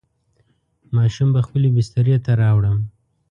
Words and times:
ماشوم 0.95 1.29
به 1.35 1.39
خپلې 1.47 1.69
بسترې 1.75 2.15
ته 2.25 2.31
راوړم. 2.41 2.77